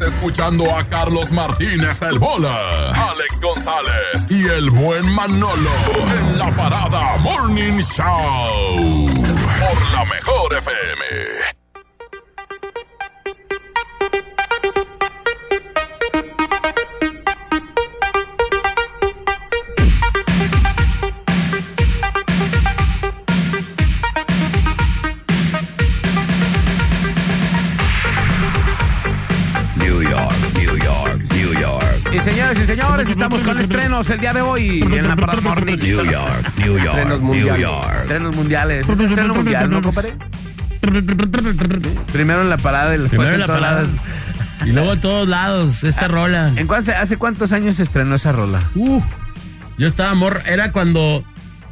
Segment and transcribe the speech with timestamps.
[0.00, 5.70] Escuchando a Carlos Martínez el Bola, Alex González y el buen Manolo
[6.18, 11.63] en la parada Morning Show por la mejor FM.
[33.36, 35.76] Estamos con estrenos el día de hoy en la Parada Morning.
[35.76, 37.60] New York, New York, Estrenos New mundiales.
[37.60, 37.96] York.
[38.00, 38.88] Estrenos mundiales.
[38.88, 40.12] Es estreno mundial, ¿no, compadre?
[42.12, 43.84] Primero en la parada Primero en en la parada.
[44.64, 46.52] Y luego a todos lados, esta rola.
[46.56, 48.60] ¿En cuán- ¿Hace cuántos años se estrenó esa rola?
[48.74, 49.00] Uh,
[49.78, 51.24] yo estaba amor, era cuando.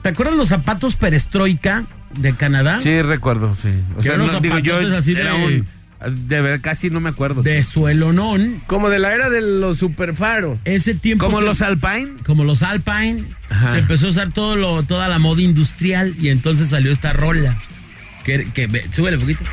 [0.03, 1.85] ¿Te acuerdas los zapatos perestroika
[2.17, 2.81] de Canadá?
[2.83, 3.69] Sí, recuerdo, sí.
[3.97, 5.67] O sea, no, digo yo, así era de- un...
[6.11, 7.43] De ver, casi no me acuerdo.
[7.43, 8.63] De suelonón.
[8.67, 10.59] Como de la era de los superfaros.
[10.65, 11.25] Ese tiempo.
[11.27, 12.13] Como se- los Alpine.
[12.25, 13.73] como los Alpine, Ajá.
[13.73, 17.57] se empezó a usar todo lo, toda la moda industrial y entonces salió esta rola.
[18.25, 19.45] Que, que súbele un poquito.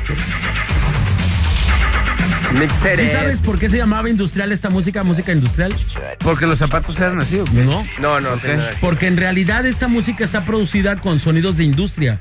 [2.58, 3.06] Mixere.
[3.06, 5.72] ¿Sí sabes por qué se llamaba industrial esta música, música industrial?
[6.18, 7.64] Porque los zapatos eran así, ¿o qué?
[7.64, 7.84] No.
[8.00, 8.28] No, no.
[8.80, 12.18] Porque en realidad esta música está producida con sonidos de industria.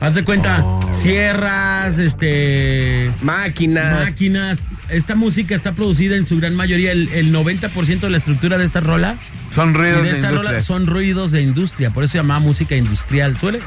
[0.00, 4.04] Haz de cuenta, sierras, este, Máquinas.
[4.06, 4.58] máquinas.
[4.88, 8.64] Esta música está producida en su gran mayoría, el, el 90% de la estructura de
[8.64, 9.16] esta rola
[9.50, 10.64] Son y ruidos de de esta rola industrias.
[10.64, 13.36] son ruidos de industria, por eso se llama música industrial.
[13.36, 13.60] ¿Suele?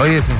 [0.00, 0.32] Oye, sí.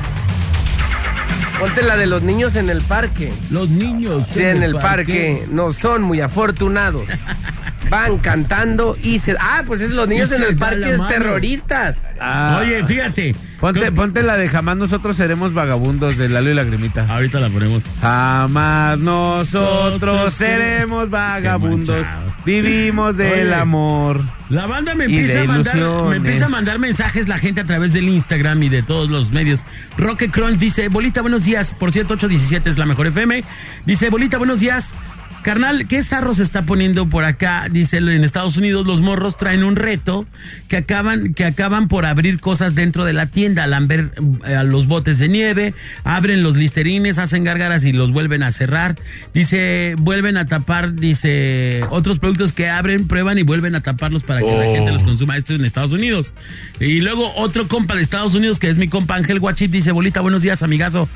[1.59, 3.33] Ponte la de los niños en el parque.
[3.49, 7.03] Los niños Sí, en el parque no son muy afortunados.
[7.89, 9.35] Van cantando y se.
[9.39, 11.97] Ah, pues es los niños en el parque terroristas.
[12.19, 13.35] Ah, Oye, fíjate.
[13.59, 17.05] Ponte, Creo- ponte la de jamás nosotros seremos vagabundos de Lalo y Lagrimita.
[17.09, 17.83] Ahorita la ponemos.
[18.01, 22.05] Jamás nosotros Nosotros seremos vagabundos.
[22.45, 23.53] Vivimos del Oye.
[23.55, 24.21] amor.
[24.49, 26.09] La banda me empieza, a mandar, ilusiones.
[26.09, 29.31] me empieza a mandar mensajes la gente a través del Instagram y de todos los
[29.31, 29.63] medios.
[29.97, 31.75] Roque Crunch dice, Bolita, buenos días.
[31.77, 33.43] Por cierto, 817 es la mejor FM.
[33.85, 34.93] Dice, Bolita, buenos días.
[35.41, 37.67] Carnal, ¿qué zarro se está poniendo por acá?
[37.71, 40.25] Dice, en Estados Unidos los morros traen un reto
[40.67, 44.11] que acaban, que acaban por abrir cosas dentro de la tienda, lamber
[44.45, 45.73] eh, los botes de nieve,
[46.03, 48.97] abren los listerines, hacen gárgaras y los vuelven a cerrar.
[49.33, 54.41] Dice, vuelven a tapar, dice, otros productos que abren, prueban y vuelven a taparlos para
[54.41, 55.37] que la gente los consuma.
[55.37, 56.33] Esto en Estados Unidos.
[56.79, 60.21] Y luego otro compa de Estados Unidos, que es mi compa Ángel Guachit, dice, Bolita,
[60.21, 61.07] buenos días, amigazo.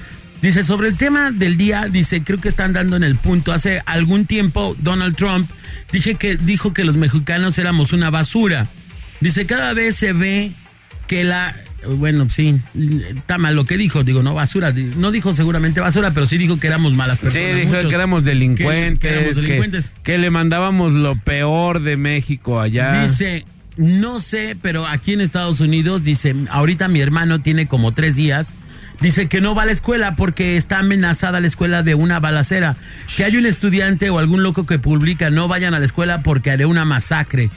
[0.44, 3.54] Dice, sobre el tema del día, dice, creo que están dando en el punto.
[3.54, 5.50] Hace algún tiempo Donald Trump
[5.92, 8.68] dije que, dijo que los mexicanos éramos una basura.
[9.22, 10.52] Dice, cada vez se ve
[11.08, 11.56] que la...
[11.98, 12.60] Bueno, sí,
[13.16, 16.58] está mal lo que dijo, digo, no basura, no dijo seguramente basura, pero sí dijo
[16.60, 17.56] que éramos malas Sí, personas.
[17.56, 17.90] dijo muchos.
[17.90, 19.00] que éramos delincuentes.
[19.00, 19.92] Que- que éramos que- delincuentes.
[20.04, 23.02] Que, le mandábamos lo peor de México allá.
[23.04, 23.46] Dice,
[23.76, 28.54] no sé, pero aquí en Estados Unidos, dice, ahorita mi hermano tiene como tres días.
[29.04, 32.78] Dice que no va a la escuela porque está amenazada la escuela de una balacera.
[33.18, 36.52] Que hay un estudiante o algún loco que publica no vayan a la escuela porque
[36.52, 37.50] haré una masacre.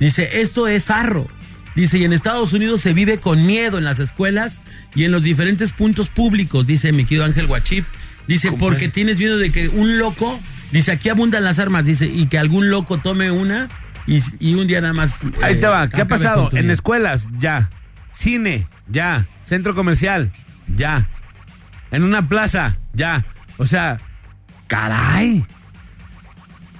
[0.00, 1.26] Dice, esto es arro.
[1.74, 4.60] Dice, y en Estados Unidos se vive con miedo en las escuelas
[4.94, 7.86] y en los diferentes puntos públicos, dice mi querido Ángel Guachip.
[8.28, 10.38] Dice, porque tienes miedo de que un loco,
[10.72, 13.70] dice, aquí abundan las armas, dice, y que algún loco tome una
[14.06, 15.20] y, y un día nada más.
[15.40, 15.88] Ahí eh, te va.
[15.88, 16.50] ¿Qué ha pasado?
[16.52, 17.70] En escuelas, ya.
[18.12, 19.24] Cine, ya.
[19.44, 20.30] Centro comercial,
[20.76, 21.08] ya.
[21.90, 23.24] En una plaza, ya.
[23.58, 23.98] O sea,
[24.66, 25.44] caray.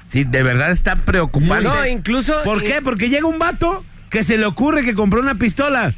[0.08, 1.64] Sí, de verdad está preocupante.
[1.64, 2.42] No, incluso.
[2.44, 2.82] ¿Por qué?
[2.82, 5.94] Porque llega un vato que se le ocurre que compró una pistola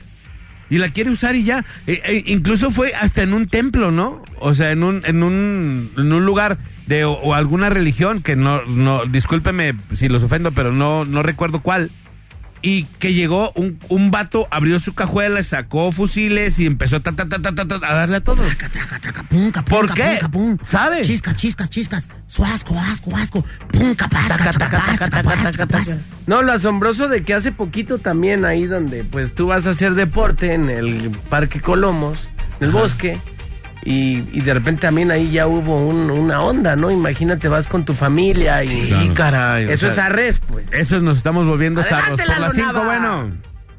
[0.70, 1.64] y la quiere usar y ya.
[1.86, 4.22] E- e- incluso fue hasta en un templo, ¿no?
[4.38, 8.36] O sea, en un, en un, en un lugar de o, o alguna religión que
[8.36, 11.90] no, no, discúlpeme si los ofendo, pero no, no recuerdo cuál.
[12.66, 17.28] Y que llegó un, un vato, abrió su cajuela, sacó fusiles y empezó ta, ta,
[17.28, 18.46] ta, ta, ta, ta, a darle a todos.
[18.46, 20.16] Traca, traca, traca, pum, capum, ¿Por qué?
[20.18, 20.56] capum.
[20.64, 21.02] ¿Sabe?
[21.02, 22.08] Chiscas, chiscas, chiscas.
[22.26, 23.44] Suasco, asco, asco.
[23.70, 24.28] Pum, capaz.
[26.26, 29.94] No, lo asombroso de que hace poquito también ahí donde pues tú vas a hacer
[29.94, 33.18] deporte en el Parque Colomos, en el bosque,
[33.84, 36.90] y, y de repente también ahí ya hubo un- una onda, ¿no?
[36.90, 38.68] Imagínate, vas con tu familia y...
[38.68, 39.66] Sí, caray.
[39.66, 40.64] o Eso sea, es arres, pues.
[40.72, 42.20] Esos nos estamos volviendo zarros.
[42.20, 42.84] Por las cinco, Nava.
[42.84, 43.32] bueno.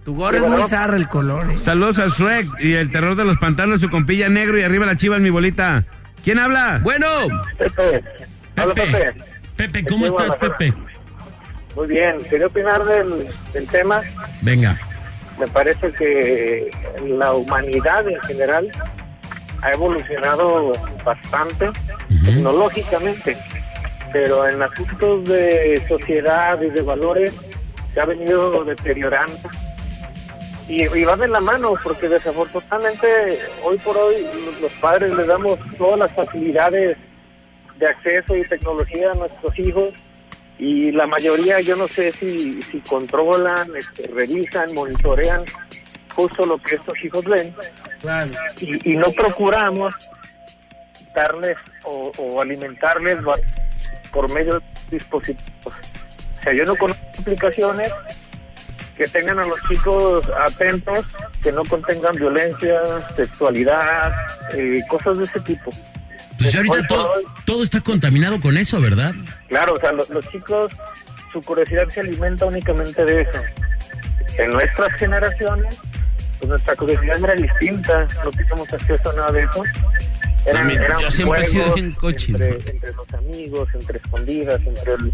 [0.04, 1.52] Tu gorro es muy zarro el color.
[1.52, 1.58] ¿eh?
[1.58, 4.96] Saludos al Shrek y el terror de los pantanos, su compilla negro y arriba la
[4.98, 5.84] chivas, mi bolita.
[6.24, 6.80] ¿Quién habla?
[6.84, 7.08] Bueno,
[7.58, 8.04] Pepe.
[8.62, 9.14] Hola, Pepe,
[9.58, 9.84] Pepe.
[9.86, 10.36] ¿cómo estás.
[10.36, 10.74] Pepe?
[11.76, 12.18] Muy bien.
[12.30, 14.02] Quería opinar del, del tema.
[14.42, 14.78] Venga.
[15.40, 16.70] Me parece que
[17.18, 18.72] la humanidad en general
[19.66, 20.74] ha evolucionado
[21.04, 21.72] bastante
[22.24, 23.36] tecnológicamente,
[24.14, 27.34] pero en asuntos de sociedad y de valores
[27.94, 29.50] se ha venido deteriorando.
[30.68, 34.16] Y, y va de la mano, porque desafortunadamente hoy por hoy
[34.62, 36.98] los padres le damos todas las facilidades
[37.80, 39.94] de acceso y tecnología a nuestros hijos
[40.58, 45.44] y la mayoría yo no sé si, si controlan, este, revisan, monitorean
[46.16, 47.54] justo lo que estos hijos ven
[48.62, 49.94] y, y no procuramos
[51.14, 53.18] darles o, o alimentarles
[54.12, 55.74] por medio de dispositivos.
[56.40, 57.92] O sea, yo no conozco aplicaciones
[58.98, 61.06] que tengan a los chicos atentos,
[61.44, 62.82] que no contengan violencia,
[63.16, 64.14] sexualidad,
[64.54, 65.72] eh, cosas de ese tipo.
[66.38, 67.12] Pues ya Hoy ahorita todo,
[67.46, 69.14] todo está contaminado con eso, ¿verdad?
[69.50, 70.72] Claro, o sea, lo- los, chicos,
[71.34, 73.40] su curiosidad se alimenta únicamente de eso.
[74.38, 75.78] En nuestras generaciones,
[76.40, 79.64] pues nuestra curiosidad era distinta, no teníamos acceso a nada de eso.
[80.46, 82.38] Eran, También, eran yo siempre he sido bien cochino.
[82.44, 85.14] entre, entre los amigos, entre escondidas, entre el,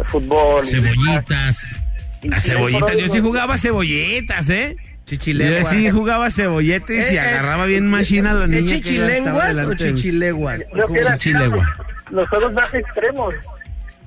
[0.00, 0.66] el fútbol.
[0.66, 1.80] Cebollitas.
[2.22, 4.76] Y- Las cebollitas, yo sí jugaba cebolletas, ¿eh?
[4.76, 5.68] Yo Chichileguas.
[5.68, 8.66] sí jugaba cebolletas y Eh, eh, agarraba bien machina a la ¿Es niña.
[8.72, 10.60] que estaba chichilenguas o chichileguas?
[10.92, 11.76] Que era- Chichilegua.
[12.10, 13.34] Los juegos más extremos.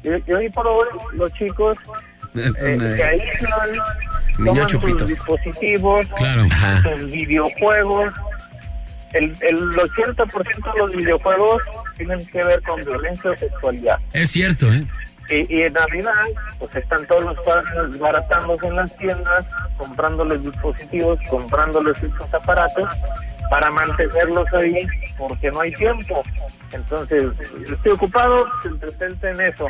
[0.03, 1.77] Y, y hoy por hoy los chicos
[2.35, 3.69] eh, no- se aíslan,
[4.37, 4.99] Niño toman chupito.
[4.99, 6.43] sus dispositivos, Claro.
[6.97, 8.13] sus videojuegos.
[9.13, 11.61] El, el 80% de los videojuegos
[11.95, 13.97] tienen que ver con violencia o sexualidad.
[14.13, 14.83] Es cierto, ¿eh?
[15.29, 16.11] Y, y en Navidad,
[16.59, 19.45] pues están todos los padres baratándose en las tiendas,
[19.77, 22.89] comprándoles dispositivos, comprándoles estos aparatos
[23.49, 24.85] para mantenerlos ahí
[25.17, 26.21] porque no hay tiempo.
[26.73, 27.23] Entonces,
[27.71, 29.67] estoy ocupado, se entretente en eso.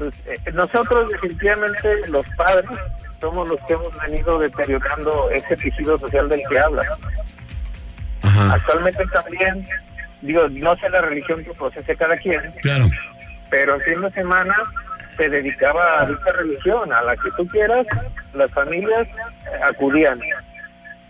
[0.00, 2.64] Pues, eh, nosotros definitivamente los padres
[3.20, 6.82] somos los que hemos venido deteriorando ese tejido social del que habla.
[8.22, 8.54] Ajá.
[8.54, 9.66] Actualmente también,
[10.22, 12.88] digo, no sé la religión que procese cada quien, Claro.
[13.50, 14.54] pero en fin de semana
[15.18, 17.86] se dedicaba a dicha religión, a la que tú quieras,
[18.32, 20.18] las familias eh, acudían.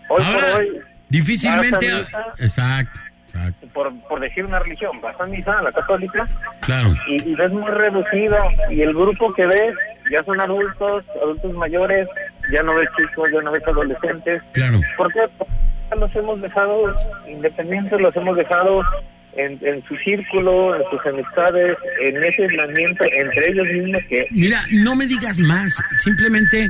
[0.09, 1.93] Hoy Ahora, por hoy, difícilmente.
[1.93, 2.99] misa, Exacto,
[3.33, 3.67] exacto.
[3.73, 6.27] por, por decir una religión, vas a misa, la católica,
[6.61, 6.89] Claro.
[7.07, 8.37] y, y ves muy reducido,
[8.69, 9.75] y el grupo que ves
[10.11, 12.07] ya son adultos, adultos mayores,
[12.51, 14.41] ya no ves chicos, ya no ves adolescentes.
[14.51, 14.81] Claro.
[14.97, 15.21] ¿Por qué?
[15.37, 15.53] Porque
[15.99, 16.93] los hemos dejado
[17.29, 18.81] independientes, los hemos dejado
[19.37, 24.61] en, en su círculo, en sus amistades, en ese aislamiento entre ellos mismos que Mira,
[24.71, 25.77] no me digas más.
[25.99, 26.69] Simplemente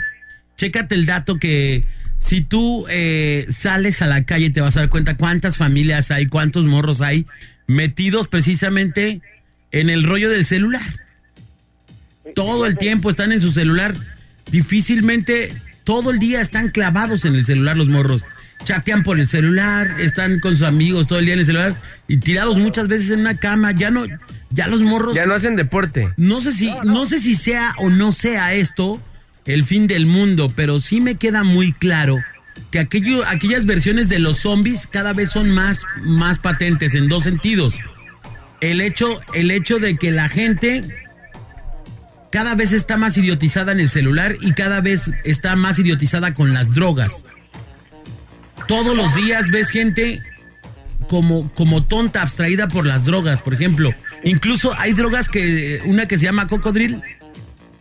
[0.56, 1.84] chécate el dato que
[2.22, 6.28] si tú eh, sales a la calle te vas a dar cuenta cuántas familias hay,
[6.28, 7.26] cuántos morros hay
[7.68, 9.22] metidos precisamente
[9.72, 10.84] en el rollo del celular.
[12.36, 13.96] Todo el tiempo están en su celular.
[14.52, 15.52] Difícilmente
[15.84, 18.24] todo el día están clavados en el celular los morros.
[18.64, 21.76] Chatean por el celular, están con sus amigos todo el día en el celular
[22.08, 23.72] y tirados muchas veces en una cama.
[23.72, 24.06] Ya no,
[24.52, 26.14] ya los morros Ya no hacen deporte.
[26.18, 29.02] no sé si, no sé si sea o no sea esto
[29.46, 32.20] el fin del mundo, pero sí me queda muy claro
[32.70, 37.24] que aquello, aquellas versiones de los zombies cada vez son más, más patentes en dos
[37.24, 37.80] sentidos.
[38.60, 40.84] El hecho, el hecho de que la gente
[42.32, 46.54] cada vez está más idiotizada en el celular y cada vez está más idiotizada con
[46.54, 47.26] las drogas.
[48.68, 50.22] Todos los días ves gente
[51.10, 53.94] como, como tonta, abstraída por las drogas, por ejemplo.
[54.24, 57.02] Incluso hay drogas que, una que se llama cocodril,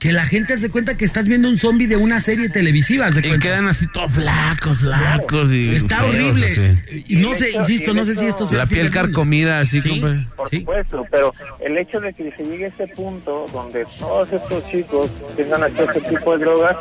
[0.00, 3.12] que la gente se cuenta que estás viendo un zombie de una serie televisiva.
[3.12, 3.38] ¿se Y cuenta?
[3.46, 5.52] quedan así todos flacos, flacos.
[5.52, 6.46] Y Está feos, horrible.
[6.46, 7.04] así.
[7.06, 10.00] Y no Y sé, insisto, no sé si esto- sea La piel carcomida, así, Sí.
[10.00, 10.26] compa.
[10.36, 10.60] Por Sí.
[10.60, 15.10] supuesto, pero el hecho de que se llegue a este punto donde todos estos chicos
[15.36, 16.76] tengan acceso a este tipo de drogas,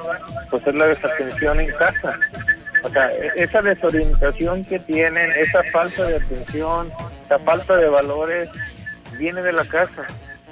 [0.49, 2.17] pues es la desatención en casa.
[2.83, 6.87] O sea, e- esa desorientación que tienen, esa falta de atención,
[7.25, 8.49] esa falta de valores,
[9.17, 10.07] viene de la casa.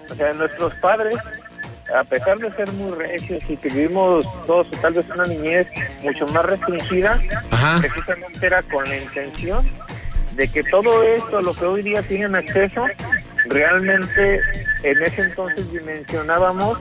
[0.10, 1.16] O sea, nuestros padres,
[1.96, 5.68] a pesar de ser muy recios y que vivimos todos tal vez una niñez
[6.04, 7.20] mucho más restringida,
[7.52, 7.80] Ajá.
[7.80, 9.70] precisamente era con la intención
[10.36, 12.86] de que todo esto, lo que hoy día tienen acceso,
[13.46, 14.40] realmente
[14.84, 16.80] en ese entonces dimensionábamos,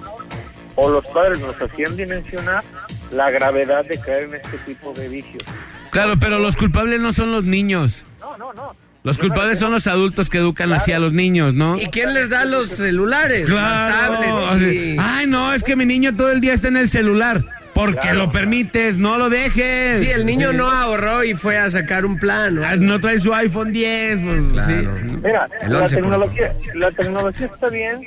[0.74, 2.62] o los padres nos hacían dimensionar,
[3.10, 5.42] la gravedad de caer en este tipo de vicios.
[5.90, 8.04] Claro, pero los culpables no son los niños.
[8.20, 8.74] No, no, no.
[9.06, 11.78] Los culpables son los adultos que educan así a los niños, ¿no?
[11.78, 13.46] ¿Y quién les da los celulares?
[13.46, 13.88] Claro.
[13.88, 14.32] Las tablets.
[14.50, 16.88] o sea, y- Ay, no, es que mi niño todo el día está en el
[16.88, 17.44] celular.
[17.72, 18.18] Porque Claro.
[18.20, 20.00] lo permites, no lo dejes.
[20.00, 20.56] Sí, el niño Sí.
[20.56, 22.54] no ahorró y fue a sacar un plan.
[22.56, 22.62] ¿no?
[22.64, 24.18] Ah, No trae su iPhone 10.
[24.24, 24.96] pues, Claro.
[25.06, 25.16] sí.
[25.22, 28.00] Mira, la 11, por tecnología, la tecnología está bien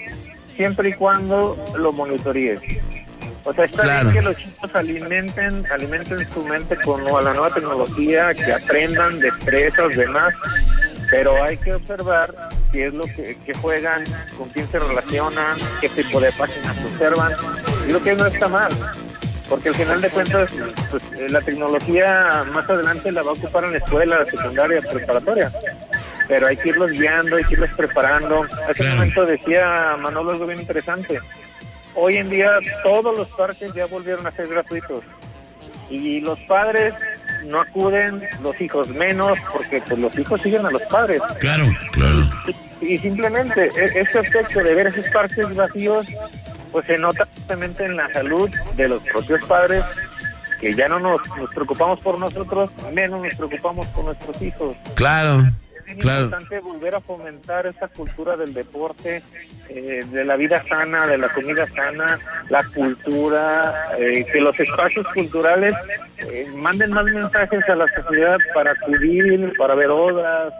[0.57, 2.59] siempre y cuando lo monitorees.
[3.45, 4.09] O sea, está Claro.
[4.11, 9.95] bien que los chicos alimenten, alimenten su mente con la nueva tecnología, que aprendan destrezas,
[9.95, 10.33] demás.
[11.09, 12.33] Pero hay que observar
[12.71, 14.03] qué es lo que, que juegan,
[14.37, 17.33] con quién se relacionan, qué tipo de páginas observan.
[17.87, 18.71] Y lo que no está mal,
[19.49, 20.51] porque al final de cuentas,
[20.91, 25.51] pues, eh, la tecnología más adelante la va a ocupar en la escuela, secundaria, preparatoria.
[26.27, 28.45] Pero hay que irlos guiando, hay que irlos preparando.
[28.69, 31.19] Hace un momento decía Manolo algo bien interesante.
[31.95, 35.03] Hoy en día todos los parques ya volvieron a ser gratuitos.
[35.89, 36.93] Y los padres
[37.45, 41.21] no acuden, los hijos menos, porque pues los hijos siguen a los padres.
[41.39, 41.65] Claro.
[41.91, 42.29] Claro.
[42.81, 46.07] Y simplemente e- este aspecto de ver esos parques vacíos,
[46.71, 49.83] pues se nota justamente en la salud de los propios padres,
[50.59, 54.75] que ya no nos, nos preocupamos por nosotros, menos nos preocupamos por nuestros hijos.
[54.95, 55.49] Claro.
[55.89, 56.25] Es Claro.
[56.25, 59.23] importante volver a fomentar esa cultura del deporte,
[59.69, 62.19] eh, de la vida sana, de la comida sana,
[62.49, 65.73] la cultura, eh, que los espacios culturales
[66.19, 70.53] eh, manden más mensajes a la sociedad para acudir, para ver obras,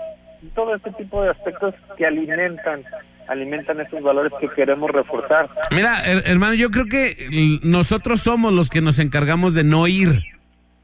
[0.55, 2.83] todo este tipo de aspectos que alimentan
[3.27, 5.47] alimentan esos valores que queremos reforzar.
[5.69, 10.23] Mira, her- hermano, yo creo que nosotros somos los que nos encargamos de no ir.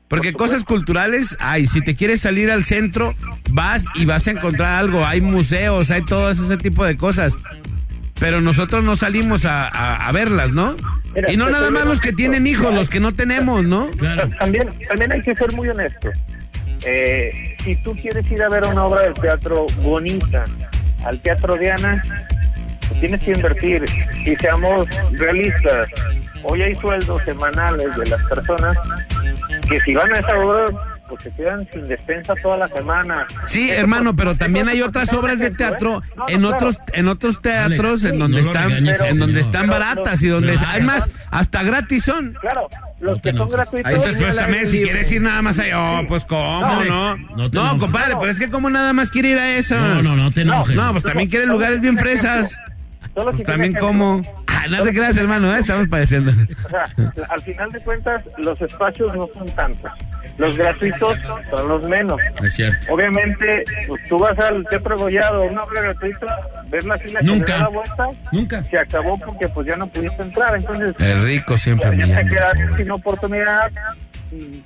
[0.07, 1.67] Porque cosas culturales hay.
[1.67, 3.15] Si te quieres salir al centro,
[3.49, 5.05] vas y vas a encontrar algo.
[5.05, 7.35] Hay museos, hay todo ese tipo de cosas.
[8.19, 10.75] Pero nosotros no salimos a, a- a verlas, ¿no?
[11.13, 13.89] Mira, Y no nada más los que tienen hijos, los que no tenemos, ¿no?
[13.91, 14.29] Claro.
[14.39, 16.13] También, también hay que ser muy honestos.
[16.85, 20.45] Eh, si tú quieres ir a ver una obra de teatro bonita
[21.03, 22.01] al Teatro Diana,
[22.87, 23.83] pues tienes que invertir.
[24.25, 25.87] Y seamos realistas,
[26.43, 28.77] hoy hay sueldos semanales de las personas
[29.67, 30.65] que si van a esa obra,
[31.09, 33.27] pues se quedan sin despensa toda la semana.
[33.45, 35.51] Sí, Eso, hermano, pues, pero también hay otras obras de ¿eh?
[35.51, 36.55] teatro No, no, en claro.
[36.55, 39.55] otros en otros teatros Alex, en donde no están regañes, en donde señor.
[39.55, 42.33] están Pero- baratas y donde pero- además hasta gratis son.
[42.41, 42.67] Claro,
[42.99, 43.91] los No que son gratuitos.
[43.91, 47.49] Ahí se también, si quieres ir nada más ahí, oh, pues cómo, No, ¿no?
[47.51, 49.75] No compadre, pero es que como nada más quiere ir a eso.
[49.79, 50.75] No, no, no te enojes.
[50.75, 52.57] No, pues también quiere lugares bien fresas.
[53.13, 54.21] Solo si Pues también como.
[54.69, 55.59] no te creas, hermano, ¿eh?
[55.59, 56.31] estamos padeciendo.
[56.31, 56.87] O sea,
[57.29, 59.91] al final de cuentas, los espacios no son tantos.
[60.37, 61.17] Los gratuitos
[61.49, 62.19] son los menos.
[62.43, 62.93] Es cierto.
[62.93, 66.25] Obviamente, pues, tú vas al Teatro Gollado, una obra gratuita,
[66.67, 67.53] ves la fila que Nunca.
[67.53, 68.63] le da la vuelta, Nunca.
[68.63, 70.55] se acabó porque pues ya no pudiste entrar.
[70.55, 73.71] Entonces, El rico siempre ya te sin oportunidad,
[74.31, 74.61] y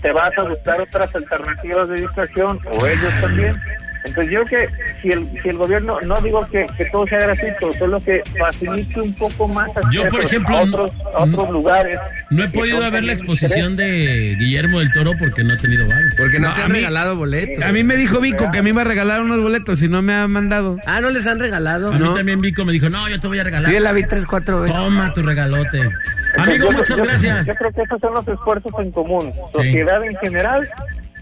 [0.00, 3.54] te vas a buscar otras alternativas de distracción, o ellos también.
[4.04, 7.18] Entonces yo creo que si el, si el gobierno, no digo que, que todo sea
[7.20, 11.52] gratuito, solo que facilite un poco más Yo, por ejemplo, a otros, a otros no-
[11.52, 11.98] lugares.
[12.30, 16.00] No he podido ver la exposición de Guillermo del Toro porque no he tenido varo.
[16.18, 17.64] Porque no, No, te a han mí- regalado boletos.
[17.64, 20.14] A mí me dijo Vico que me iba a regalar unos boletos y no me
[20.14, 20.76] ha mandado.
[20.86, 21.88] Ah, ¿no les han regalado?
[21.88, 22.14] A mí No.
[22.14, 23.72] también Vico me dijo, no, yo te voy a regalar.
[23.72, 24.76] Yo la vi tres, cuatro veces.
[24.76, 25.78] Toma tu regalote.
[25.78, 27.46] Entonces, Amigo, yo- muchas yo- gracias.
[27.46, 29.32] Yo creo que esos son los esfuerzos en común.
[29.52, 30.68] Sociedad en general,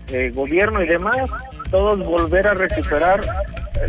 [0.08, 1.16] eh, gobierno y demás,
[1.70, 3.20] todos volver a recuperar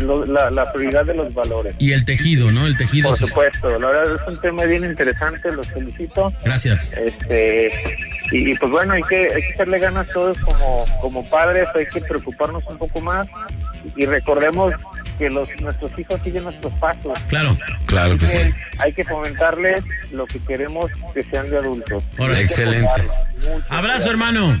[0.00, 1.74] lo- la, la prioridad de los valores.
[1.78, 2.66] Y el tejido, ¿no?
[2.66, 3.10] El tejido.
[3.10, 6.32] Por supuesto, la verdad es un tema bien interesante, los felicito.
[6.44, 6.92] Gracias.
[6.96, 7.70] Este
[8.32, 11.86] y, y, pues bueno, hay que, hay que echarle ganas todos como, como padres, hay
[11.86, 13.28] que preocuparnos un poco más
[13.96, 14.72] y recordemos
[15.18, 17.12] que los nuestros hijos siguen nuestros pasos.
[17.28, 17.56] Claro.
[17.86, 18.38] Claro que sí.
[18.78, 19.80] Hay que fomentarles
[20.10, 22.02] lo que queremos que sean de adultos.
[22.18, 23.02] Excelente.
[23.68, 24.60] Abrazo, hermano.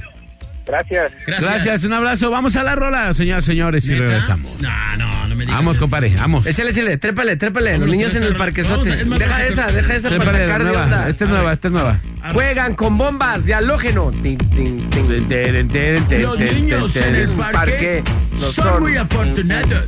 [0.66, 1.12] Gracias.
[1.26, 1.50] Gracias.
[1.52, 2.30] Gracias, un abrazo.
[2.30, 4.60] Vamos a la rola, señores, señores, y regresamos.
[4.62, 5.58] No, no, no me digas.
[5.58, 6.46] Vamos, compadre, vamos.
[6.46, 7.76] Échale, échale, trépale, trépale.
[7.78, 8.88] Los niños en el parquezote.
[8.90, 10.84] Vamos, es más, Deja esa, deja esa para Trépale, sacar de nueva.
[10.84, 11.08] onda.
[11.08, 11.98] Esta es nueva, esta es nueva.
[12.32, 14.10] Juegan con bombas de halógeno.
[14.22, 16.22] Tin, tin, tin.
[16.22, 18.02] Los niños en el parque, parque
[18.32, 18.82] lo son, son.
[18.82, 19.84] muy afortunados.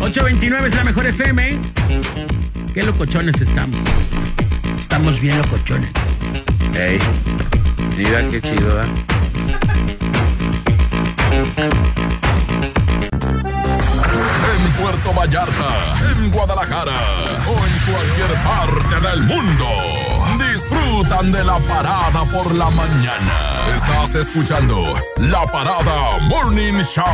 [0.00, 1.60] 829 es la mejor FM.
[2.72, 3.78] Qué locochones estamos.
[4.78, 5.90] Estamos bien locochones.
[6.74, 6.98] Ey,
[7.96, 8.86] mira qué chido, ¿eh?
[11.36, 11.52] En
[14.80, 15.68] Puerto Vallarta,
[16.12, 16.96] en Guadalajara
[17.46, 19.66] o en cualquier parte del mundo.
[20.38, 23.66] Disfrutan de la parada por la mañana.
[23.74, 27.04] Estás escuchando La Parada Morning Show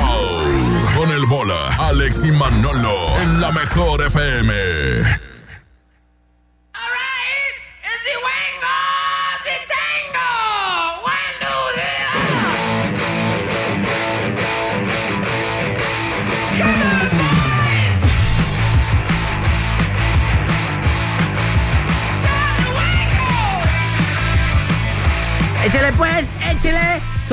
[0.96, 5.31] con el bola, Alex y Manolo en la mejor FM.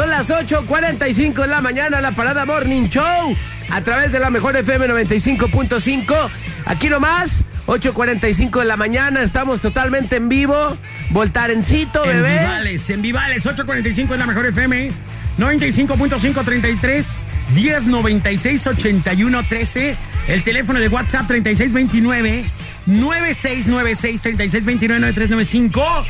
[0.10, 3.36] Son las 8.45 de la mañana, la parada Morning Show.
[3.70, 6.30] A través de la mejor FM 95.5.
[6.66, 9.22] Aquí nomás, 8.45 de la mañana.
[9.22, 10.76] Estamos totalmente en vivo.
[11.12, 12.40] Voltarencito, En bebé.
[12.40, 14.92] Vivales, en Vivales, 845 es la mejor FM.
[15.38, 19.96] 95.5 33 10 96 81 13.
[20.28, 22.46] El teléfono de WhatsApp 3629
[22.88, 26.06] 9696 3629 9395.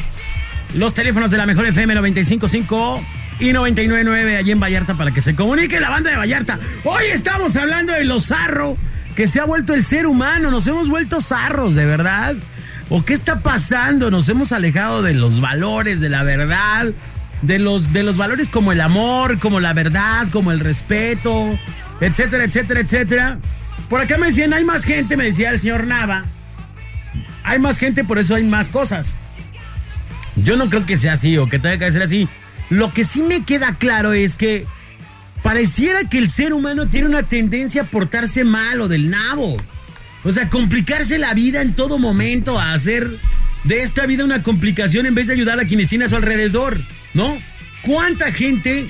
[0.75, 5.36] Los teléfonos de la mejor FM 955 y 999 allí en Vallarta para que se
[5.36, 6.60] comunique la banda de Vallarta.
[6.84, 8.77] Hoy estamos hablando de lo zarro
[9.15, 10.51] que se ha vuelto el ser humano.
[10.51, 12.36] Nos hemos vuelto zarros, de verdad.
[12.89, 14.12] ¿O qué está pasando?
[14.12, 16.88] Nos hemos alejado de los valores, de la verdad,
[17.41, 21.58] de los, de los valores como el amor, como la verdad, como el respeto,
[22.01, 23.38] etcétera, etcétera, etcétera.
[23.89, 26.25] Por acá me decían, hay más gente, me decía el señor Nava.
[27.43, 29.15] Hay más gente, por eso hay más cosas.
[30.36, 32.27] Yo no creo que sea así o que tenga que ser así.
[32.70, 34.66] Lo que sí me queda claro es que
[35.44, 39.58] pareciera que el ser humano tiene una tendencia a portarse mal o del nabo.
[40.24, 43.10] O sea, complicarse la vida en todo momento, a hacer
[43.64, 46.80] de esta vida una complicación en vez de ayudar a quienes tiene a su alrededor,
[47.14, 47.40] ¿no?
[47.84, 48.90] ¿Cuánta gente,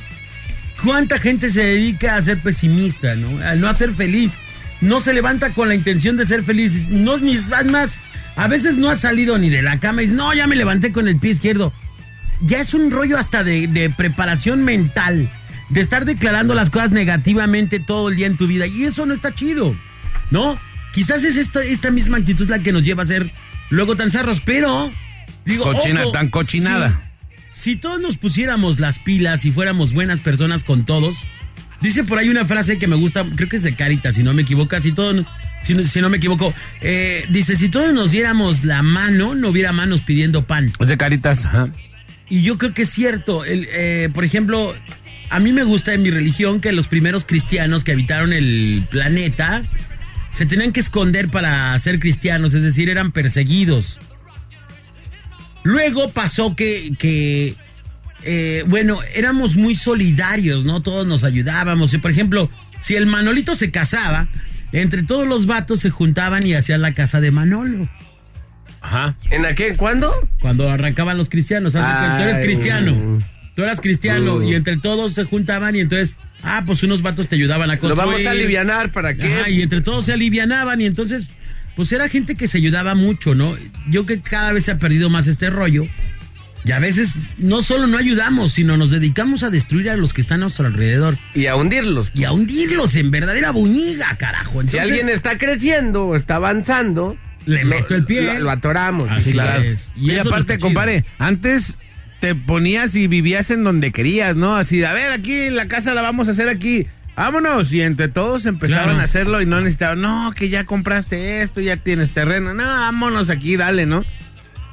[0.83, 3.43] cuánta gente se dedica a ser pesimista, ¿no?
[3.45, 4.37] A no ser feliz.
[4.81, 6.81] No se levanta con la intención de ser feliz.
[6.89, 8.01] No, ni es más,
[8.35, 10.91] a veces no ha salido ni de la cama y dice, no, ya me levanté
[10.91, 11.73] con el pie izquierdo.
[12.41, 15.29] Ya es un rollo hasta de, de preparación mental,
[15.69, 18.65] de estar declarando las cosas negativamente todo el día en tu vida.
[18.67, 19.75] Y eso no está chido,
[20.31, 20.57] ¿no?
[20.93, 23.31] Quizás es esta, esta misma actitud la que nos lleva a ser
[23.69, 24.91] luego tan zarros, pero
[25.45, 27.01] digo, Cochina, ojo, tan cochinada.
[27.49, 31.23] Si, si todos nos pusiéramos las pilas y fuéramos buenas personas con todos,
[31.81, 34.33] dice por ahí una frase que me gusta, creo que es de Caritas, si no
[34.33, 35.25] me equivoco, si no-
[35.83, 40.01] si no me equivoco, eh, dice, si todos nos diéramos la mano, no hubiera manos
[40.01, 40.71] pidiendo pan.
[40.79, 41.67] Es de caritas, ajá.
[42.29, 43.43] Y yo creo que es cierto.
[43.43, 44.75] El, eh, por ejemplo,
[45.29, 49.63] a mí me gusta en mi religión que los primeros cristianos que habitaron el planeta
[50.37, 53.99] se tenían que esconder para ser cristianos, es decir, eran perseguidos.
[55.63, 57.55] Luego pasó que, que
[58.23, 60.81] eh, bueno, éramos muy solidarios, ¿no?
[60.81, 61.93] Todos nos ayudábamos.
[61.93, 64.29] Y, por ejemplo, si el Manolito se casaba,
[64.71, 67.89] entre todos los vatos se juntaban y hacían la casa de Manolo.
[68.81, 69.15] Ajá.
[69.29, 70.13] ¿En aquel cuándo?
[70.41, 73.21] Cuando arrancaban los cristianos, tú eres cristiano.
[73.55, 77.35] Tú eras cristiano y entre todos se juntaban y entonces, ah, pues unos vatos te
[77.35, 78.07] ayudaban a Lo construir.
[78.07, 79.23] vamos a alivianar para que.
[79.33, 81.27] Ajá, y entre todos se alivianaban y entonces,
[81.75, 83.57] pues era gente que se ayudaba mucho, ¿no?
[83.89, 85.83] Yo que cada vez se ha perdido más este rollo.
[86.65, 90.19] Y a veces no solo no ayudamos, sino nos dedicamos a destruir a los que
[90.21, 91.17] están a nuestro alrededor.
[91.33, 92.11] Y a hundirlos.
[92.13, 94.61] Y a hundirlos en verdadera buñiga, carajo.
[94.61, 98.21] Si Entonces, alguien está creciendo o está avanzando, Le lo- meto el pie.
[98.35, 99.09] Lo, lo atoramos.
[99.09, 99.61] Así sí, claro.
[99.61, 99.91] es.
[99.95, 101.79] Y, aparte, compadre, antes
[102.19, 104.55] te ponías y vivías en donde querías, ¿no?
[104.55, 106.85] Así, de, a ver, aquí la casa la vamos a hacer aquí.
[107.15, 107.73] Vámonos.
[107.73, 108.99] Y entre todos empezaron Claro.
[108.99, 112.53] a hacerlo y no necesitaban, no, que ya compraste esto, ya tienes terreno.
[112.53, 114.05] No, vámonos aquí, dale, ¿no?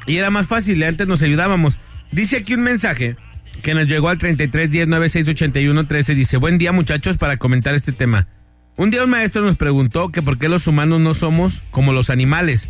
[0.07, 1.79] Y era más fácil, antes nos ayudábamos.
[2.13, 3.17] Dice aquí un mensaje
[3.63, 6.15] que nos llegó al 33 10 96 81 13.
[6.15, 8.29] Dice, buen día muchachos para comentar este tema.
[8.77, 12.11] Un día un maestro nos preguntó que por qué los humanos no somos como los
[12.11, 12.69] animales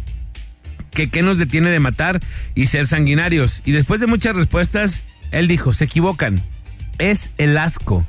[0.97, 2.21] que qué nos detiene de matar
[2.55, 3.61] y ser sanguinarios.
[3.67, 6.43] Y después de muchas respuestas, él dijo, se equivocan.
[6.99, 8.07] Es el asco.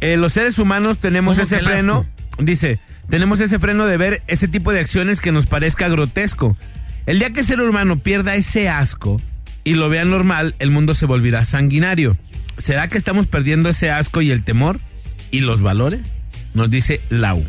[0.00, 2.42] Eh, los seres humanos tenemos ¿Cómo ese freno, asco?
[2.42, 2.78] dice,
[3.10, 6.56] tenemos ese freno de ver ese tipo de acciones que nos parezca grotesco.
[7.04, 9.20] El día que el ser humano pierda ese asco
[9.62, 12.16] y lo vea normal, el mundo se volverá sanguinario.
[12.56, 14.80] ¿Será que estamos perdiendo ese asco y el temor
[15.30, 16.00] y los valores?
[16.56, 17.44] Nos dice Lau.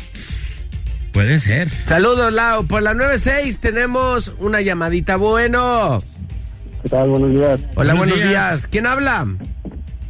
[1.14, 1.70] Puede ser.
[1.86, 2.66] Saludos, Lau.
[2.66, 5.16] Por la 96 tenemos una llamadita.
[5.16, 6.02] Bueno.
[6.82, 7.08] ¿Qué tal?
[7.08, 7.58] Buenos días.
[7.74, 8.28] Hola, Buenos buenos, días.
[8.28, 8.66] días.
[8.66, 9.26] ¿Quién habla?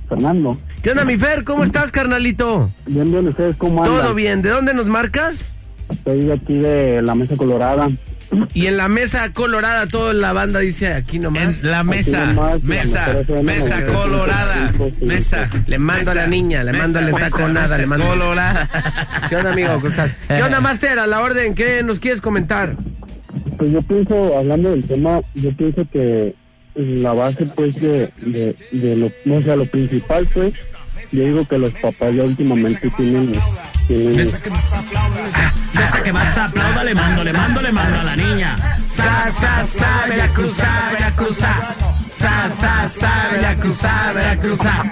[0.09, 0.59] Fernando.
[0.83, 1.45] ¿Qué onda, mi Fer?
[1.45, 2.71] ¿Cómo estás, carnalito?
[2.87, 4.03] Bien, bien, ¿ustedes cómo andan?
[4.03, 4.43] Todo bien.
[4.43, 5.45] ¿De dónde nos marcas?
[5.91, 7.89] Estoy de aquí de la Mesa Colorada.
[8.53, 11.63] Y en la mesa colorada, toda la banda dice aquí En nomás.
[11.63, 15.49] la mesa, nomás, mesa, mesa colorada, mesa.
[15.67, 18.07] Le mando a la niña, le mesa, mando a la mesa, entaconada, le mando.
[18.07, 18.69] colorada.
[19.29, 19.75] ¿Qué onda, amigo?
[19.75, 20.13] ¿Cómo estás?
[20.29, 20.99] ¿Qué onda, Master?
[20.99, 22.77] A la orden, ¿qué nos quieres comentar?
[23.57, 26.35] Pues yo pienso, hablando del tema, yo pienso que
[26.75, 30.53] la base, pues, de, de, de lo, o sea, lo principal, pues,
[31.13, 33.33] yo digo que los papás ya últimamente tienen
[33.89, 38.05] Esa que más aplauda, esa que más aplauda, le mando, le mando, le mando a
[38.05, 38.57] la niña.
[38.91, 41.55] Sa, sa, sa, Veracruzá, Veracruzá.
[42.19, 44.83] Sa, sa, sa, Veracruzá, Veracruzá.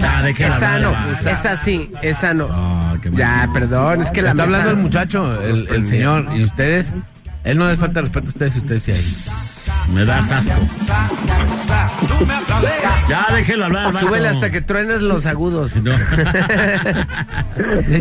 [0.00, 0.92] Ya, déjela Esa hablar, no,
[1.24, 1.30] va.
[1.32, 2.98] esa sí, esa no.
[3.12, 6.94] Ya, perdón, es que la Está mesa- hablando el muchacho, el, el señor, y ustedes,
[7.42, 9.94] él no les falta respeto a ustedes y ustedes sí a él.
[9.94, 10.60] Me das asco.
[13.08, 13.92] Ya, déjelo hablar.
[13.92, 15.80] Súbele hasta que truenes los agudos.
[15.82, 15.92] No.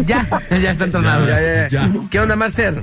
[0.05, 1.27] Ya, ya está entrenado.
[1.27, 1.69] Ya, ya, ya.
[1.69, 1.91] Ya.
[2.09, 2.81] ¿Qué onda, Master?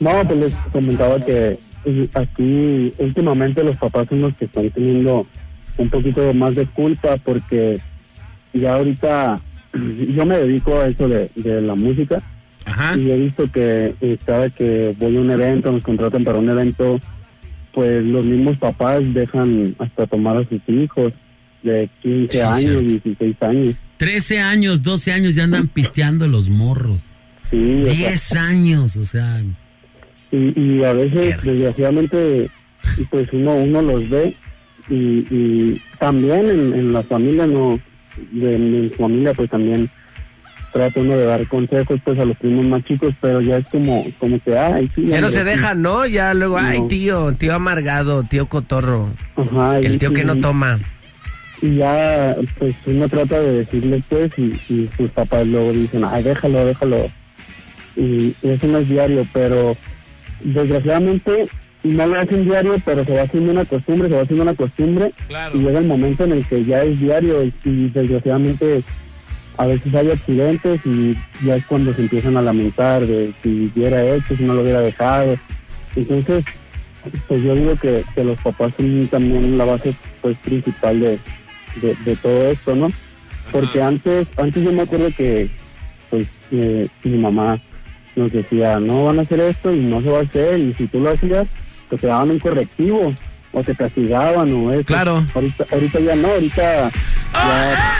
[0.00, 5.26] No, pues les comentaba que eh, aquí últimamente los papás son los que están teniendo
[5.78, 7.80] un poquito más de culpa porque
[8.52, 9.40] ya ahorita
[10.14, 12.20] yo me dedico a eso de, de la música
[12.64, 12.96] Ajá.
[12.96, 16.48] y he visto que eh, cada que voy a un evento, nos contratan para un
[16.48, 17.00] evento,
[17.72, 21.12] pues los mismos papás dejan hasta tomar a sus hijos
[21.62, 22.80] de 15 Sí, años, cierto.
[23.10, 23.74] 16 años.
[23.96, 27.02] 13 años, 12 años ya andan pisteando los morros.
[27.50, 29.42] Sí, o sea, 10 años, o sea.
[30.32, 32.50] y, y a veces, desgraciadamente,
[33.10, 34.34] pues uno uno los ve
[34.88, 34.94] y,
[35.30, 37.78] y también en, en la familia, no,
[38.32, 39.88] de mi familia, pues también
[40.72, 44.06] trata uno de dar consejos pues a los primos más chicos, pero ya es como,
[44.18, 45.04] como que, ay, sí.
[45.06, 45.44] Ya no se sí".
[45.44, 46.06] dejan, ¿no?
[46.06, 46.88] Ya luego, ay, No.
[46.88, 49.10] tío, tío amargado, tío cotorro.
[49.36, 50.78] Ajá, El tío que no toma.
[51.60, 56.22] Y ya, pues uno trata de decirles, pues, y, y sus papás luego dicen, ay,
[56.24, 57.08] déjalo, déjalo.
[57.94, 59.76] Y, y eso no es diario, pero
[60.42, 61.48] desgraciadamente
[61.84, 65.12] no lo hacen diario, pero se va haciendo una costumbre, se va haciendo una costumbre.
[65.28, 65.56] Claro.
[65.56, 68.82] Y llega el momento en el que ya es diario y, y desgraciadamente
[69.56, 74.02] a veces hay accidentes y ya es cuando se empiezan a lamentar de si hubiera
[74.04, 75.36] hecho, si no lo hubiera dejado.
[75.94, 76.44] Entonces,
[77.28, 81.18] pues yo digo que, que los papás son también la base pues principal de,
[81.80, 82.88] de, de todo esto, ¿no?
[83.50, 85.50] Porque antes, antes yo me acuerdo que
[86.10, 87.60] pues eh, mi mamá
[88.16, 90.86] nos decía, no van a hacer esto y no se va a hacer, y si
[90.86, 91.46] tú lo hacías,
[91.88, 93.14] pues te daban un correctivo,
[93.52, 94.84] o te castigaban, o eso.
[94.84, 95.24] Claro.
[95.34, 96.90] Ahorita, ahorita ya no, ahorita
[97.32, 97.91] ya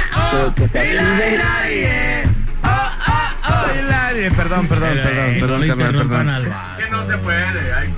[0.54, 2.32] te- te castigan.
[2.64, 4.98] Ay, Perdón, perdón,
[5.40, 6.52] perdón, no perdón.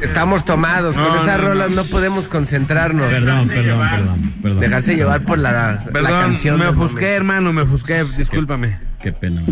[0.01, 1.83] Estamos tomados, con No, esas no, rolas no.
[1.83, 3.09] no podemos concentrarnos.
[3.09, 4.61] Perdón, perdón, perdón, perdón.
[4.61, 6.59] Dejarse llevar por la, la canción.
[6.59, 8.79] me ofusqué, hermano, me ofusqué, discúlpame.
[9.03, 9.43] Qué pena.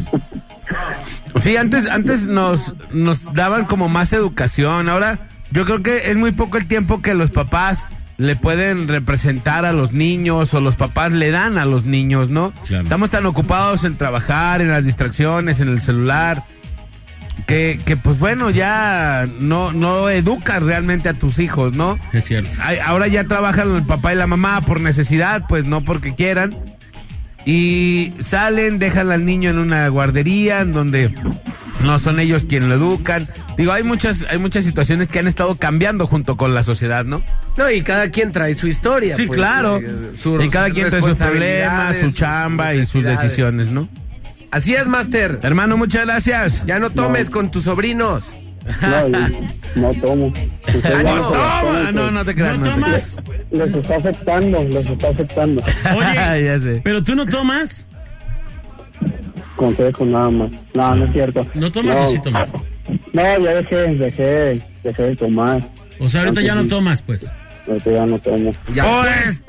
[1.41, 4.89] Sí, antes, antes nos, nos daban como más educación.
[4.89, 5.19] Ahora,
[5.51, 7.87] yo creo que es muy poco el tiempo que los papás
[8.23, 12.53] le pueden representar a los niños o los papás le dan a los niños, ¿no?
[12.67, 12.85] Claro.
[12.85, 16.45] Estamos tan ocupados en trabajar, en las distracciones, en el celular,
[17.47, 21.99] que, que pues bueno, ya no, no educas realmente a tus hijos, ¿no?
[22.13, 22.51] Es cierto.
[22.85, 26.57] Ahora ya trabajan el papá y la mamá por necesidad, pues no porque quieran.
[27.45, 31.13] Y salen, dejan al niño en una guardería en donde
[31.83, 33.29] no son ellos quienes lo educan.
[33.57, 37.23] Digo, hay muchas, hay muchas situaciones que han estado cambiando junto con la sociedad, ¿no?
[37.57, 39.17] No, y cada quien trae su historia.
[39.17, 39.79] Sí, pues, claro.
[39.79, 43.89] eh, y cada quien trae sus problemas, su chamba y sus decisiones, ¿no?
[44.51, 45.41] Así es, Master.
[45.43, 46.65] Hermano, muchas gracias.
[46.67, 48.33] Ya no tomes con tus sobrinos.
[48.81, 49.09] No,
[49.75, 50.33] no tomo.
[50.85, 51.33] ¡Ánimo!
[51.33, 52.59] no no, no te creas.
[52.59, 53.23] ¿No te tomas?
[53.51, 55.63] Les está afectando, les está afectando.
[55.97, 56.15] Oye,
[56.45, 56.81] ya sé.
[56.85, 57.87] pero tú no tomas.
[59.57, 60.51] Consejo nada más.
[60.75, 61.47] No, no es cierto.
[61.55, 62.53] ¿No tomas o sí tomas?
[63.13, 65.63] No, ya dejé, dejé, dejé de tomar.
[66.01, 67.31] O sea, ahorita ya no tomas, pues.
[67.69, 68.51] Ahorita ya no tomo.
[68.75, 68.85] Ya.
[68.85, 69.43] ¡Pues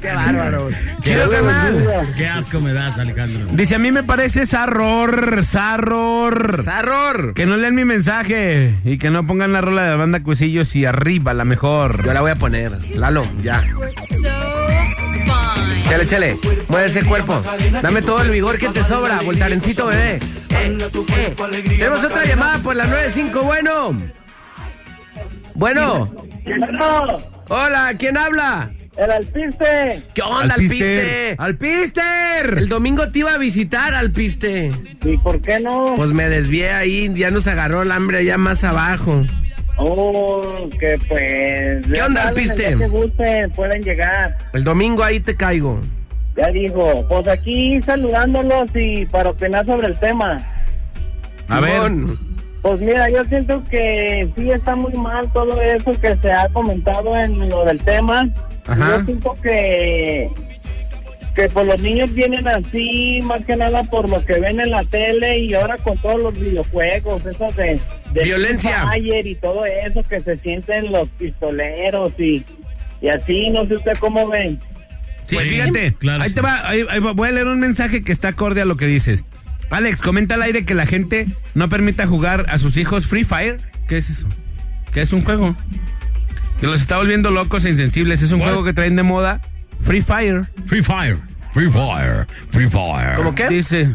[0.00, 0.74] ¡Qué bárbaros!
[1.00, 2.14] Chido, carnal.
[2.16, 3.46] Qué asco me das, Alejandro.
[3.52, 6.62] Dice, a mí me parece sarror, sarror.
[6.64, 7.34] ¡Sarror!
[7.34, 10.74] Que no lean mi mensaje y que no pongan la rola de la banda Cuisillos
[10.76, 12.04] y arriba, la mejor.
[12.04, 12.72] Yo la voy a poner.
[12.96, 13.62] Lalo, ya.
[15.92, 16.38] Chale, chale.
[16.68, 17.42] Mueve ese cuerpo.
[17.82, 20.14] Dame todo el vigor que te sobra, voltarencito, bebé.
[20.48, 20.78] Eh,
[21.18, 21.34] eh.
[21.36, 23.42] Tenemos otra llamada por la 95.
[23.42, 23.94] Bueno.
[25.54, 26.10] Bueno.
[27.50, 28.70] Hola, ¿quién habla?
[28.96, 30.02] El alpiste.
[30.14, 31.34] ¿Qué onda, Alpiste?
[31.36, 32.56] ¡Alpister!
[32.56, 34.72] El domingo te iba a visitar, Alpiste.
[35.04, 35.92] ¿Y por qué no?
[35.96, 39.26] Pues me desvié ahí, ya nos agarró el hambre allá más abajo.
[39.84, 41.86] Oh, que pues...
[41.86, 42.32] ¿Qué onda?
[42.32, 44.38] Que gusten, pueden llegar.
[44.52, 45.80] El domingo ahí te caigo.
[46.36, 50.38] Ya dijo, pues aquí saludándolos y para opinar sobre el tema.
[51.48, 51.92] A ver.
[52.62, 57.16] Pues mira, yo siento que sí está muy mal todo eso que se ha comentado
[57.18, 58.28] en lo del tema.
[58.66, 58.98] Ajá.
[58.98, 60.30] Yo siento que
[61.34, 64.84] que pues los niños vienen así más que nada por lo que ven en la
[64.84, 67.80] tele y ahora con todos los videojuegos, eso de,
[68.12, 68.84] de Violencia.
[68.98, 72.44] Y todo eso que se sienten los pistoleros y,
[73.00, 74.60] y así, no sé usted cómo ven.
[75.24, 75.94] Sí, Pues fíjate.
[75.94, 76.34] claro, ahí sí.
[76.34, 78.76] te va, ahí- ahí va, voy a leer un mensaje que está acorde a lo
[78.76, 79.24] que dices.
[79.70, 83.58] Alex, comenta al aire que la gente no permita jugar a sus hijos Free Fire.
[83.88, 84.26] ¿Qué es eso?
[84.92, 85.56] ¿Qué es un juego?
[86.60, 88.20] Que los está volviendo locos e insensibles.
[88.20, 89.40] Es un juego que traen de moda.
[89.84, 90.44] Free Fire.
[90.66, 91.16] Free Fire.
[91.52, 92.26] Free Fire.
[92.50, 93.16] Free Fire.
[93.16, 93.48] ¿Cómo qué?
[93.48, 93.94] Dice.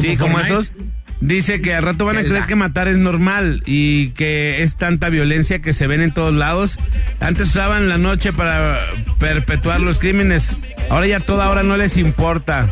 [0.00, 0.72] Sí, como esos.
[1.20, 5.08] Dice que al rato van a creer que matar es normal y que es tanta
[5.08, 6.78] violencia que se ven en todos lados.
[7.20, 8.78] Antes usaban la noche para
[9.18, 10.54] perpetuar los crímenes.
[10.90, 12.66] Ahora ya toda hora no les importa.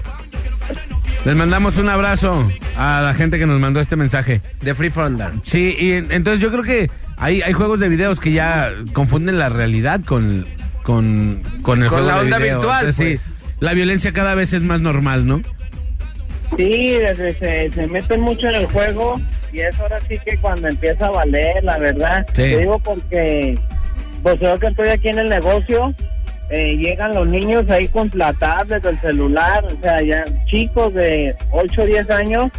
[1.24, 2.46] Les mandamos un abrazo
[2.76, 4.42] a la gente que nos mandó este mensaje.
[4.60, 5.32] De Free Fronda.
[5.44, 9.38] Sí, y en- entonces yo creo que hay, hay juegos de videos que ya confunden
[9.38, 10.44] la realidad con,
[10.82, 12.54] con, con el Con juego la de onda video.
[12.58, 13.36] virtual, Entonces, pues.
[13.38, 15.42] sí, la violencia cada vez es más normal, ¿no?
[16.56, 19.20] Sí, desde- se, se meten mucho en el juego
[19.52, 22.26] y es ahora sí que cuando empieza a valer, la verdad.
[22.28, 22.34] Sí.
[22.42, 23.58] Te digo porque,
[24.22, 25.90] pues yo que estoy aquí en el negocio,
[26.50, 31.34] eh, llegan los niños ahí con la tablet, el celular, o sea, ya chicos de
[31.52, 32.50] 8 o 10 años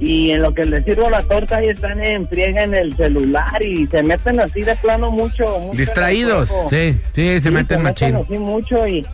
[0.00, 3.60] y en lo que les sirvo la torta ahí están en friega en el celular
[3.62, 5.58] y se meten así de plano mucho.
[5.58, 6.50] mucho Distraídos.
[6.70, 8.14] Sí, sí, se meten machín.
[8.16, 9.04] así mucho y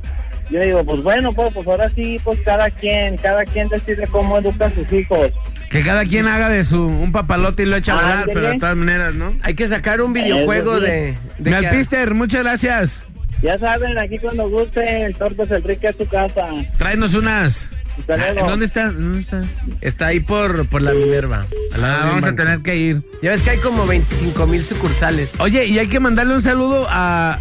[0.51, 4.37] yo digo, pues bueno, pues, pues ahora sí, pues cada quien, cada quien decide cómo
[4.39, 5.31] educa a sus hijos.
[5.71, 8.59] Que cada quien haga de su un papalote y lo echa a volar, pero de
[8.59, 9.33] todas maneras, ¿no?
[9.43, 11.15] Hay que sacar un videojuego Eso de...
[11.39, 13.03] de Me que- alpister, muchas gracias.
[13.43, 16.49] Ya saben, aquí cuando guste, el Tortas Enrique a tu casa.
[16.79, 17.71] Tráenos unas.
[17.99, 18.49] Hasta luego.
[18.51, 18.91] ¿Dónde está?
[18.91, 19.43] ¿Dónde está?
[19.81, 21.47] Está ahí por, por la Minerva.
[21.75, 23.03] Ah, vamos a tener que ir.
[23.23, 25.31] Ya ves que hay como 25 mil sucursales.
[25.39, 27.39] Oye, y hay que mandarle un saludo a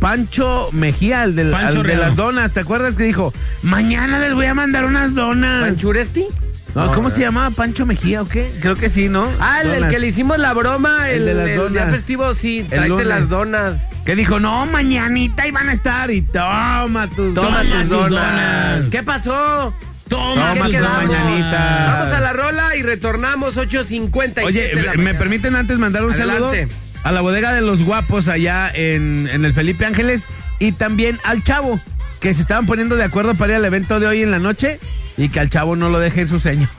[0.00, 2.00] Pancho Mejía, el, del, Pancho al de Real.
[2.00, 2.52] las donas.
[2.52, 3.32] ¿Te acuerdas que dijo?
[3.62, 5.62] Mañana les voy a mandar unas donas.
[5.64, 6.26] ¿Panchuresti?
[6.74, 7.50] No, ¿Cómo se llamaba?
[7.50, 8.50] ¿Pancho Mejía o qué?
[8.60, 9.28] Creo que sí, ¿no?
[9.38, 9.92] Ah, el, el Donas.
[9.92, 11.94] que le hicimos la broma, El el, de las el día donas.
[11.94, 13.06] festivo, sí, tráete lunes.
[13.06, 13.80] las donas.
[14.04, 18.10] Que dijo, no, mañanita iban a estar y toma tus Toma, tus tus donas.
[18.10, 18.84] donas.
[18.90, 19.72] ¿Qué pasó?
[20.08, 21.04] Toma, Toma ¿Qué tus quedamos?
[21.10, 21.98] mañanitas.
[21.98, 25.18] Vamos a la rola y retornamos 8.57 Oye, de la ¿me mañana.
[25.18, 26.60] permiten antes mandar un Adelante.
[26.66, 30.22] saludo a la bodega de los guapos allá en, en el Felipe Ángeles
[30.58, 31.80] y también al chavo,
[32.24, 34.80] que se estaban poniendo de acuerdo para ir al evento de hoy en la noche
[35.18, 36.70] y que al chavo no lo deje su señor.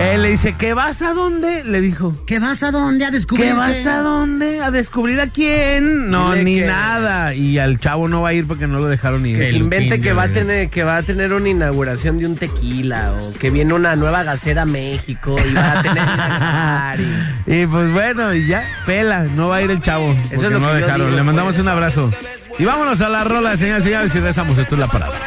[0.00, 1.62] Él le dice, ¿qué vas a dónde?
[1.64, 2.16] Le dijo.
[2.26, 3.48] ¿Qué vas a dónde a descubrir?
[3.48, 4.62] ¿Qué vas a dónde?
[4.62, 6.10] ¿A descubrir a quién?
[6.10, 7.34] No, Dile ni que- nada.
[7.34, 9.38] Y al chavo no va a ir porque no lo dejaron ir.
[9.38, 12.36] Que se invente que va a tener que va a tener una inauguración de un
[12.36, 17.00] tequila o que viene una nueva gacera a México y va a tener
[17.46, 20.06] y- Y pues bueno, y ya, pela, no va a ir el chavo.
[20.22, 21.06] porque es lo no que dejaron.
[21.08, 21.62] digo, Le mandamos pues.
[21.62, 22.10] un abrazo.
[22.58, 24.56] Y vámonos a la rola de señales y señales y rezamos.
[24.58, 25.18] Esto es la parada.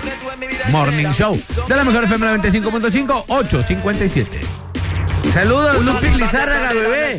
[0.70, 4.42] Morning Show de la mejor FM 95.5, 857.
[5.34, 7.18] Saludos, Lupi Lizárraga, bebé.